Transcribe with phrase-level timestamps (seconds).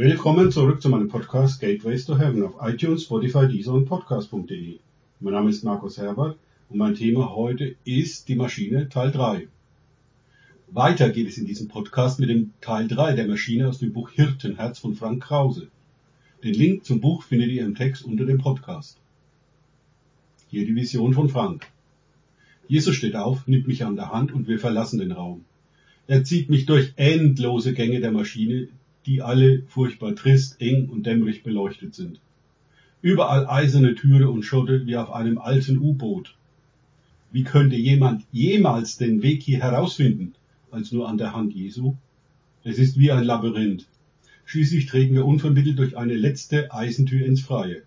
[0.00, 4.78] Willkommen zurück zu meinem Podcast Gateways to Heaven auf iTunes, Spotify, Deezer und Podcast.de.
[5.18, 9.48] Mein Name ist Markus Herbert und mein Thema heute ist die Maschine Teil 3.
[10.68, 14.10] Weiter geht es in diesem Podcast mit dem Teil 3 der Maschine aus dem Buch
[14.10, 15.66] Hirtenherz von Frank Krause.
[16.44, 18.98] Den Link zum Buch findet ihr im Text unter dem Podcast.
[20.48, 21.66] Hier die Vision von Frank.
[22.68, 25.44] Jesus steht auf, nimmt mich an der Hand und wir verlassen den Raum.
[26.06, 28.68] Er zieht mich durch endlose Gänge der Maschine,
[29.08, 32.20] die alle furchtbar trist, eng und dämmerig beleuchtet sind.
[33.00, 36.36] Überall eiserne Türe und Schotte wie auf einem alten U-Boot.
[37.32, 40.34] Wie könnte jemand jemals den Weg hier herausfinden,
[40.70, 41.94] als nur an der Hand Jesu?
[42.64, 43.86] Es ist wie ein Labyrinth.
[44.44, 47.82] Schließlich treten wir unvermittelt durch eine letzte Eisentür ins Freie.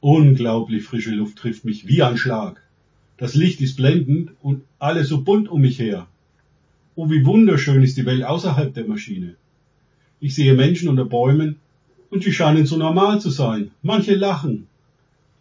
[0.00, 2.62] Unglaublich frische Luft trifft mich wie ein Schlag.
[3.16, 6.06] Das Licht ist blendend und alles so bunt um mich her.
[6.94, 9.36] Oh, wie wunderschön ist die Welt außerhalb der Maschine.
[10.24, 11.56] Ich sehe Menschen unter Bäumen
[12.08, 13.72] und sie scheinen so normal zu sein.
[13.82, 14.68] Manche lachen.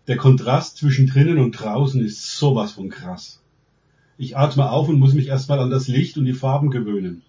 [0.07, 3.43] Der Kontrast zwischen drinnen und draußen ist sowas von krass.
[4.17, 7.21] Ich atme auf und muss mich erstmal an das Licht und die Farben gewöhnen.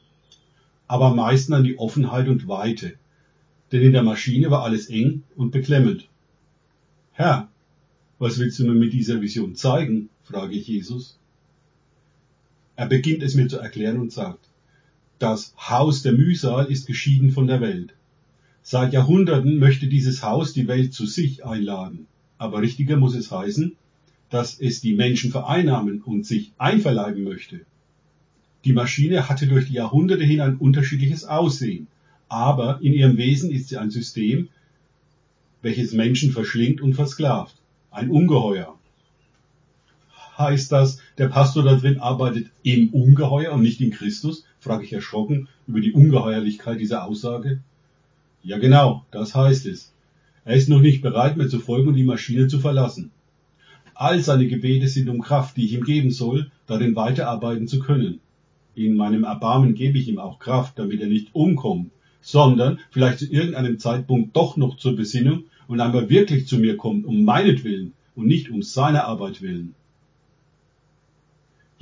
[0.86, 2.94] Aber am meisten an die Offenheit und Weite.
[3.70, 6.08] Denn in der Maschine war alles eng und beklemmend.
[7.12, 7.48] Herr,
[8.18, 10.08] was willst du mir mit dieser Vision zeigen?
[10.22, 11.18] frage ich Jesus.
[12.76, 14.48] Er beginnt es mir zu erklären und sagt,
[15.22, 17.94] das Haus der Mühsal ist geschieden von der Welt.
[18.62, 22.06] Seit Jahrhunderten möchte dieses Haus die Welt zu sich einladen.
[22.38, 23.76] Aber richtiger muss es heißen,
[24.30, 27.60] dass es die Menschen vereinnahmen und sich einverleiben möchte.
[28.64, 31.86] Die Maschine hatte durch die Jahrhunderte hin ein unterschiedliches Aussehen,
[32.28, 34.48] aber in ihrem Wesen ist sie ein System,
[35.60, 37.54] welches Menschen verschlingt und versklavt.
[37.92, 38.76] Ein Ungeheuer.
[40.42, 44.44] Heißt das, der Pastor da drin arbeitet im Ungeheuer und nicht in Christus?
[44.58, 47.60] frage ich erschrocken über die Ungeheuerlichkeit dieser Aussage.
[48.42, 49.92] Ja genau, das heißt es.
[50.44, 53.12] Er ist noch nicht bereit, mir zu folgen und die Maschine zu verlassen.
[53.94, 58.18] All seine Gebete sind um Kraft, die ich ihm geben soll, darin weiterarbeiten zu können.
[58.74, 63.26] In meinem Erbarmen gebe ich ihm auch Kraft, damit er nicht umkommt, sondern vielleicht zu
[63.30, 68.26] irgendeinem Zeitpunkt doch noch zur Besinnung und einmal wirklich zu mir kommt, um meinetwillen und
[68.26, 69.76] nicht um seiner Arbeit willen.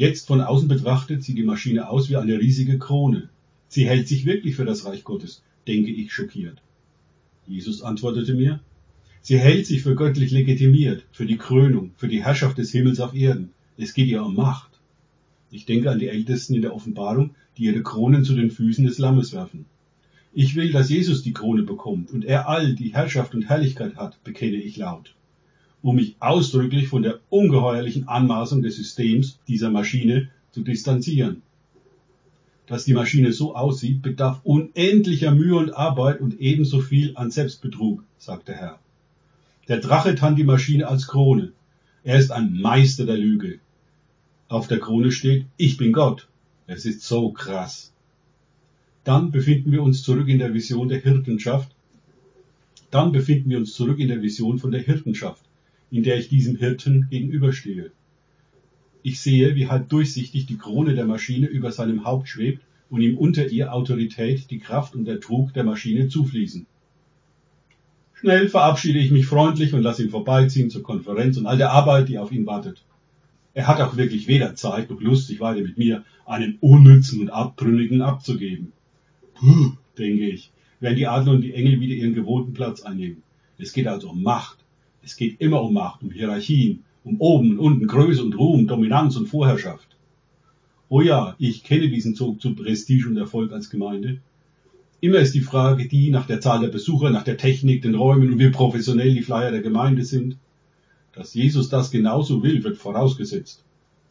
[0.01, 3.29] Jetzt von außen betrachtet sieht die Maschine aus wie eine riesige Krone.
[3.69, 6.63] Sie hält sich wirklich für das Reich Gottes, denke ich schockiert.
[7.47, 8.61] Jesus antwortete mir,
[9.21, 13.15] sie hält sich für göttlich legitimiert, für die Krönung, für die Herrschaft des Himmels auf
[13.15, 13.51] Erden.
[13.77, 14.71] Es geht ihr um Macht.
[15.51, 18.97] Ich denke an die Ältesten in der Offenbarung, die ihre Kronen zu den Füßen des
[18.97, 19.67] Lammes werfen.
[20.33, 24.25] Ich will, dass Jesus die Krone bekommt und er all die Herrschaft und Herrlichkeit hat,
[24.25, 25.15] bekenne ich laut
[25.83, 31.43] um mich ausdrücklich von der ungeheuerlichen Anmaßung des Systems dieser Maschine zu distanzieren.
[32.67, 38.05] Dass die Maschine so aussieht, bedarf unendlicher Mühe und Arbeit und ebenso viel an Selbstbetrug,
[38.19, 38.79] sagt der Herr.
[39.69, 41.53] Der Drache tannt die Maschine als Krone.
[42.05, 43.59] Er ist ein Meister der Lüge.
[44.49, 46.29] Auf der Krone steht, ich bin Gott.
[46.67, 47.93] Es ist so krass.
[49.05, 51.71] Dann befinden wir uns zurück in der Vision der Hirtenschaft.
[52.91, 55.43] Dann befinden wir uns zurück in der Vision von der Hirtenschaft
[55.91, 57.93] in der ich diesem Hirten gegenüberstehe.
[59.03, 63.17] Ich sehe, wie halb durchsichtig die Krone der Maschine über seinem Haupt schwebt und ihm
[63.17, 66.67] unter ihr Autorität, die Kraft und der Trug der Maschine zufließen.
[68.13, 72.09] Schnell verabschiede ich mich freundlich und lasse ihn vorbeiziehen zur Konferenz und all der Arbeit,
[72.11, 72.85] die auf ihn wartet.
[73.55, 77.31] Er hat auch wirklich weder Zeit noch Lust, sich weiter mit mir einen unnützen und
[77.31, 78.73] abtrünnigen abzugeben.
[79.35, 83.23] Puh, denke ich, werden die Adler und die Engel wieder ihren gewohnten Platz einnehmen.
[83.59, 84.60] Es geht also um Macht,
[85.03, 89.17] es geht immer um Macht, um Hierarchien, um oben und unten, Größe und Ruhm, Dominanz
[89.17, 89.97] und Vorherrschaft.
[90.89, 94.21] Oh ja, ich kenne diesen Zug zu Prestige und Erfolg als Gemeinde.
[95.01, 98.33] Immer ist die Frage die nach der Zahl der Besucher, nach der Technik, den Räumen
[98.33, 100.37] und wie professionell die Flyer der Gemeinde sind.
[101.13, 103.65] Dass Jesus das genauso will, wird vorausgesetzt.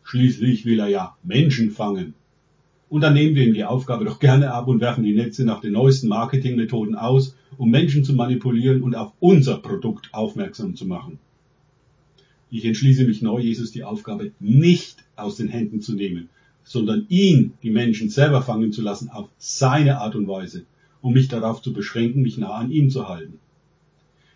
[0.03, 2.15] Schließlich will er ja Menschen fangen.
[2.89, 5.61] Und dann nehmen wir ihm die Aufgabe doch gerne ab und werfen die Netze nach
[5.61, 11.19] den neuesten Marketingmethoden aus, um Menschen zu manipulieren und auf unser Produkt aufmerksam zu machen.
[12.49, 16.29] Ich entschließe mich neu, Jesus die Aufgabe nicht aus den Händen zu nehmen,
[16.63, 20.63] sondern ihn, die Menschen selber fangen zu lassen, auf seine Art und Weise,
[21.01, 23.39] um mich darauf zu beschränken, mich nah an ihm zu halten.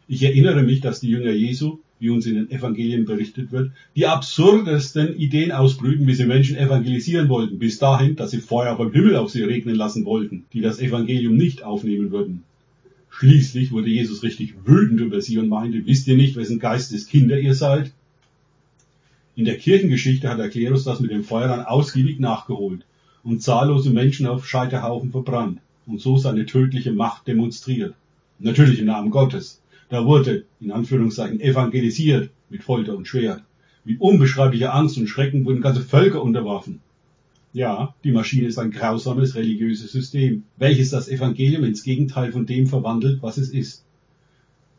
[0.07, 4.07] Ich erinnere mich, dass die Jünger Jesu wie uns in den Evangelien berichtet wird, die
[4.07, 9.15] absurdesten Ideen ausbrüten, wie sie Menschen evangelisieren wollten, bis dahin, dass sie Feuer vom Himmel
[9.15, 12.43] auf sie regnen lassen wollten, die das Evangelium nicht aufnehmen würden.
[13.09, 17.39] Schließlich wurde Jesus richtig wütend über sie und meinte, wisst ihr nicht, wessen Geistes Kinder
[17.39, 17.93] ihr seid?
[19.37, 22.81] In der Kirchengeschichte hat der Klerus das mit dem Feuer dann ausgiebig nachgeholt
[23.23, 27.95] und zahllose Menschen auf Scheiterhaufen verbrannt und so seine tödliche Macht demonstriert.
[28.39, 29.61] Natürlich im Namen Gottes.
[29.93, 33.43] Da wurde, in Anführungszeichen, evangelisiert mit Folter und Schwert.
[33.85, 36.79] Mit unbeschreiblicher Angst und Schrecken wurden ganze Völker unterworfen.
[37.53, 42.65] Ja, die Maschine ist ein grausames religiöses System, welches das Evangelium ins Gegenteil von dem
[42.65, 43.85] verwandelt, was es ist.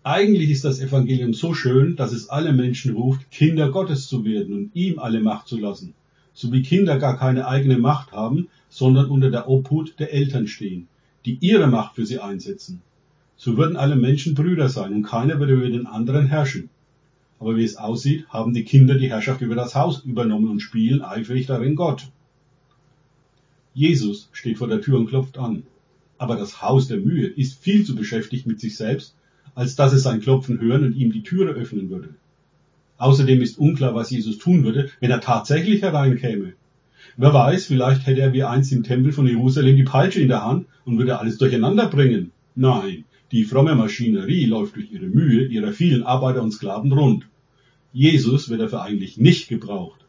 [0.02, 4.52] Eigentlich ist das Evangelium so schön, dass es alle Menschen ruft, Kinder Gottes zu werden
[4.52, 5.94] und ihm alle Macht zu lassen.
[6.32, 10.88] So wie Kinder gar keine eigene Macht haben, sondern unter der Obhut der Eltern stehen,
[11.24, 12.82] die ihre Macht für sie einsetzen.
[13.36, 16.70] So würden alle Menschen Brüder sein und keiner würde über den anderen herrschen.
[17.40, 21.02] Aber wie es aussieht, haben die Kinder die Herrschaft über das Haus übernommen und spielen
[21.02, 22.08] eifrig darin Gott.
[23.74, 25.64] Jesus steht vor der Tür und klopft an.
[26.16, 29.14] Aber das Haus der Mühe ist viel zu beschäftigt mit sich selbst,
[29.54, 32.10] als dass es sein Klopfen hören und ihm die Türe öffnen würde.
[32.98, 36.54] Außerdem ist unklar, was Jesus tun würde, wenn er tatsächlich hereinkäme.
[37.16, 40.44] Wer weiß, vielleicht hätte er wie einst im Tempel von Jerusalem die Peitsche in der
[40.44, 42.30] Hand und würde alles durcheinander bringen.
[42.54, 43.04] Nein,
[43.34, 47.26] die fromme Maschinerie läuft durch ihre Mühe ihrer vielen Arbeiter und Sklaven rund.
[47.92, 50.04] Jesus wird dafür eigentlich nicht gebraucht.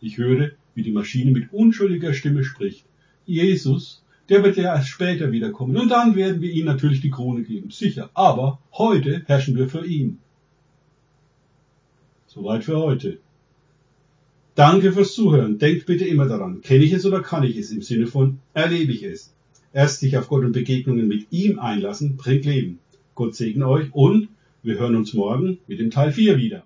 [0.00, 2.84] Ich höre, wie die Maschine mit unschuldiger Stimme spricht.
[3.24, 5.76] Jesus, der wird ja erst später wiederkommen.
[5.76, 7.70] Und dann werden wir ihm natürlich die Krone geben.
[7.70, 8.10] Sicher.
[8.14, 10.18] Aber heute herrschen wir für ihn.
[12.26, 13.18] Soweit für heute.
[14.56, 15.58] Danke fürs Zuhören.
[15.58, 16.62] Denkt bitte immer daran.
[16.62, 17.70] Kenne ich es oder kann ich es?
[17.70, 19.35] Im Sinne von erlebe ich es.
[19.76, 22.78] Erst sich auf Gott und Begegnungen mit ihm einlassen, bringt Leben.
[23.14, 24.28] Gott segne euch und
[24.62, 26.64] wir hören uns morgen mit dem Teil 4 wieder.